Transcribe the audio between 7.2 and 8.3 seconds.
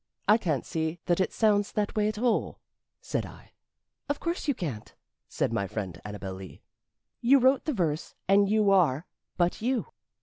"You wrote the verse,